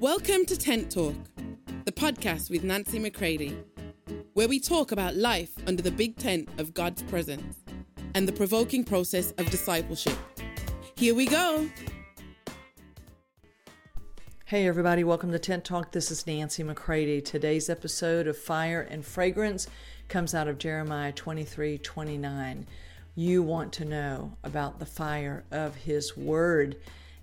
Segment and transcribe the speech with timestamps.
[0.00, 1.16] Welcome to Tent Talk,
[1.84, 3.58] the podcast with Nancy McCready,
[4.32, 7.56] where we talk about life under the big tent of God's presence
[8.14, 10.16] and the provoking process of discipleship.
[10.94, 11.68] Here we go.
[14.44, 15.90] Hey, everybody, welcome to Tent Talk.
[15.90, 17.20] This is Nancy McCready.
[17.20, 19.66] Today's episode of Fire and Fragrance
[20.06, 22.66] comes out of Jeremiah 23 29.
[23.16, 26.76] You want to know about the fire of His Word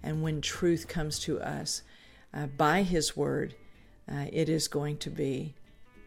[0.03, 1.81] and when truth comes to us
[2.35, 3.55] uh, by His Word,
[4.11, 5.53] uh, it is going to be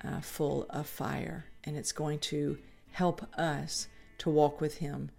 [0.05, 2.59] uh, full of fire and it's going to
[2.93, 5.11] help us to walk with Him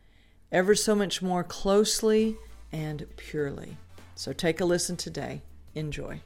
[0.51, 2.37] ever so much more closely
[2.71, 3.77] and purely.
[4.15, 5.41] So take a listen today.
[5.75, 6.21] Enjoy.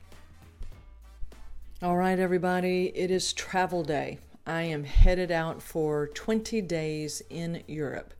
[1.81, 4.19] All right, everybody, it is travel day.
[4.47, 8.13] I am headed out for 20 days in Europe.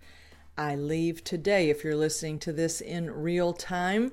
[0.57, 1.69] I leave today.
[1.69, 4.11] If you're listening to this in real time,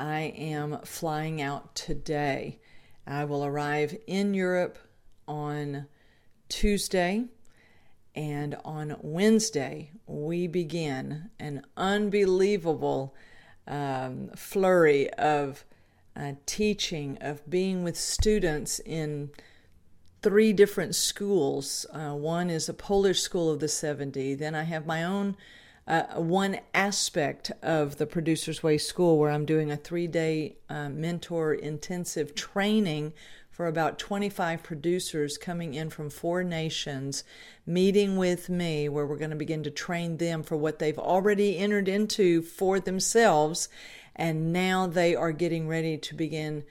[0.00, 2.58] I am flying out today.
[3.06, 4.78] I will arrive in Europe
[5.28, 5.88] on
[6.48, 7.26] Tuesday,
[8.14, 13.14] and on Wednesday, we begin an unbelievable
[13.66, 15.66] um, flurry of
[16.16, 19.30] uh, teaching, of being with students in
[20.22, 21.84] three different schools.
[21.92, 24.34] Uh, one is a Polish school of the 70.
[24.36, 25.36] Then I have my own
[25.90, 30.88] uh, one aspect of the Producer's Way School where I'm doing a three day uh,
[30.88, 33.12] mentor intensive training
[33.50, 37.24] for about 25 producers coming in from four nations,
[37.66, 41.58] meeting with me, where we're going to begin to train them for what they've already
[41.58, 43.68] entered into for themselves.
[44.14, 46.62] And now they are getting ready to begin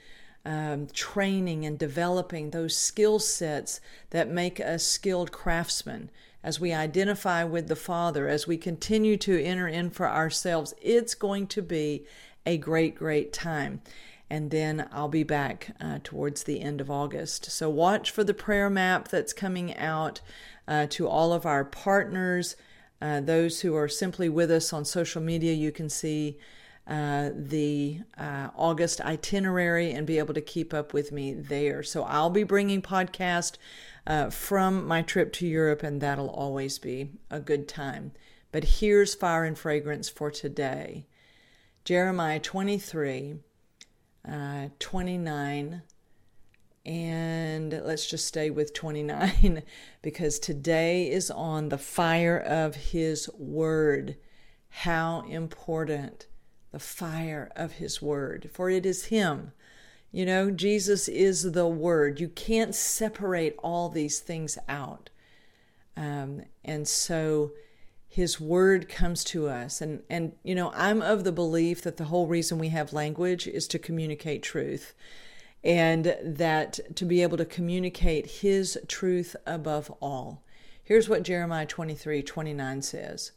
[0.44, 6.10] um, training and developing those skill sets that make us skilled craftsmen
[6.42, 11.14] as we identify with the Father, as we continue to enter in for ourselves, it's
[11.14, 12.06] going to be
[12.46, 13.82] a great, great time.
[14.30, 17.50] And then I'll be back uh, towards the end of August.
[17.50, 20.20] So watch for the prayer map that's coming out
[20.66, 22.56] uh, to all of our partners.
[23.02, 26.38] Uh, those who are simply with us on social media, you can see
[26.90, 31.84] uh, the uh, August itinerary and be able to keep up with me there.
[31.84, 33.58] So I'll be bringing podcast
[34.08, 38.10] uh, from my trip to Europe, and that'll always be a good time.
[38.50, 41.06] But here's fire and fragrance for today
[41.84, 43.36] Jeremiah 23,
[44.28, 45.82] uh, 29,
[46.84, 49.62] and let's just stay with 29
[50.02, 54.16] because today is on the fire of His Word.
[54.70, 56.26] How important
[56.72, 59.52] the fire of His Word, for it is Him
[60.12, 62.18] you know, Jesus is the Word.
[62.18, 65.08] You can't separate all these things out.
[65.96, 67.52] Um, and so
[68.08, 69.80] His Word comes to us.
[69.80, 73.46] And, and, you know, I'm of the belief that the whole reason we have language
[73.46, 74.94] is to communicate truth.
[75.62, 80.42] And that to be able to communicate His truth above all.
[80.82, 83.30] Here's what Jeremiah 23 29 says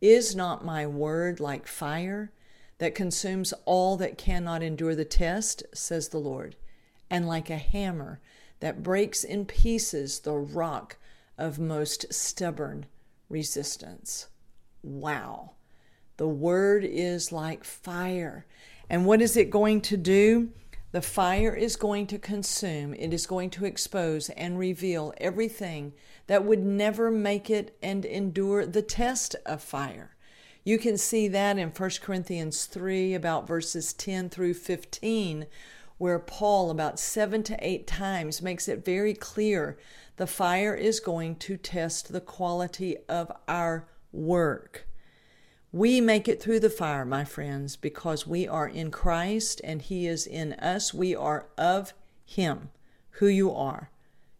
[0.00, 2.32] Is not my word like fire?
[2.78, 6.56] That consumes all that cannot endure the test, says the Lord,
[7.10, 8.20] and like a hammer
[8.60, 10.96] that breaks in pieces the rock
[11.36, 12.86] of most stubborn
[13.28, 14.28] resistance.
[14.82, 15.52] Wow.
[16.16, 18.46] The word is like fire.
[18.88, 20.50] And what is it going to do?
[20.92, 25.92] The fire is going to consume, it is going to expose and reveal everything
[26.28, 30.14] that would never make it and endure the test of fire.
[30.64, 35.46] You can see that in 1 Corinthians 3, about verses 10 through 15,
[35.98, 39.78] where Paul, about seven to eight times, makes it very clear
[40.16, 44.88] the fire is going to test the quality of our work.
[45.70, 50.06] We make it through the fire, my friends, because we are in Christ and He
[50.06, 50.94] is in us.
[50.94, 51.92] We are of
[52.24, 52.70] Him,
[53.10, 53.90] who you are.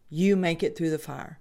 [0.09, 1.39] You make it through the fire.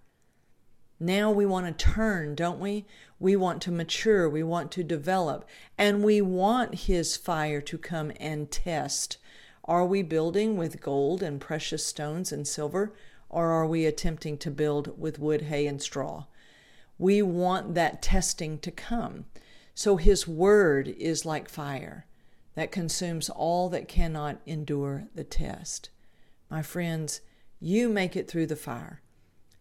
[1.04, 2.86] Now we want to turn, don't we?
[3.20, 8.10] We want to mature, we want to develop, and we want His fire to come
[8.18, 9.18] and test.
[9.66, 12.94] Are we building with gold and precious stones and silver,
[13.28, 16.24] or are we attempting to build with wood, hay, and straw?
[16.96, 19.26] We want that testing to come.
[19.74, 22.06] So His word is like fire
[22.54, 25.90] that consumes all that cannot endure the test.
[26.48, 27.20] My friends,
[27.60, 29.02] you make it through the fire.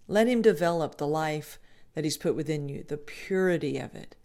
[0.08, 1.60] Let Him develop the life
[1.94, 4.16] that He's put within you, the purity of it,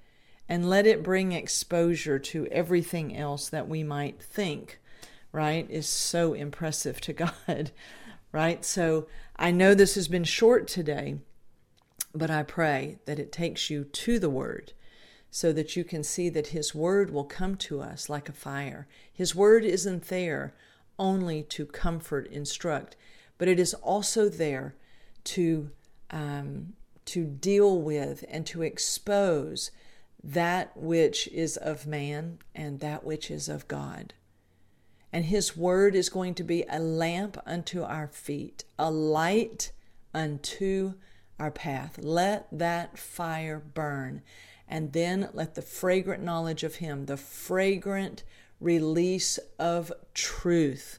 [0.48, 4.80] and let it bring exposure to everything else that we might think,
[5.32, 7.12] right, is so impressive to
[7.46, 7.70] God,
[8.32, 8.64] right?
[8.64, 11.18] So I know this has been short today,
[12.14, 14.72] but I pray that it takes you to the Word
[15.30, 18.88] so that you can see that His Word will come to us like a fire.
[19.12, 20.54] His Word isn't there
[20.98, 22.96] only to comfort, instruct,
[23.36, 24.74] but it is also there
[25.28, 25.70] to
[26.10, 26.72] um,
[27.04, 29.70] to deal with and to expose
[30.22, 34.14] that which is of man and that which is of God.
[35.12, 39.72] And His Word is going to be a lamp unto our feet, a light
[40.12, 40.94] unto
[41.38, 41.98] our path.
[42.02, 44.22] Let that fire burn.
[44.68, 48.22] And then let the fragrant knowledge of Him, the fragrant
[48.60, 50.98] release of truth.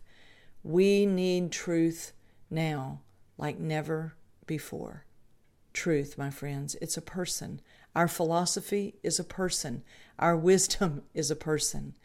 [0.64, 2.14] We need truth
[2.50, 3.02] now
[3.40, 4.14] like never
[4.50, 5.06] before.
[5.74, 7.62] Truth, my friends, it's a person.
[7.96, 9.84] Our philosophy is a person.
[10.18, 11.96] Our wisdom is a person.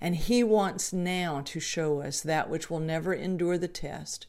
[0.00, 4.26] And He wants now to show us that which will never endure the test.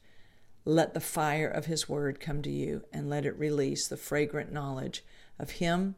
[0.65, 4.51] Let the fire of His Word come to you and let it release the fragrant
[4.51, 5.03] knowledge
[5.39, 5.95] of Him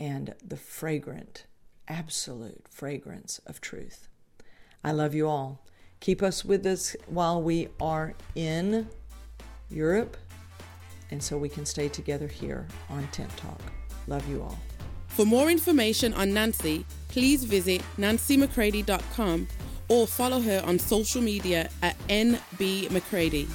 [0.00, 1.44] and the fragrant,
[1.86, 4.08] absolute fragrance of truth.
[4.82, 5.66] I love you all.
[6.00, 8.88] Keep us with us while we are in
[9.68, 10.16] Europe,
[11.14, 13.60] and so we can stay together here on Tent Talk.
[14.08, 14.58] Love you all.
[15.06, 19.46] For more information on Nancy, please visit nancymccready.com
[19.88, 23.46] or follow her on social media at NB McCready.